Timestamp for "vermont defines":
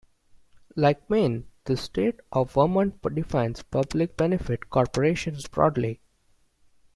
2.53-3.61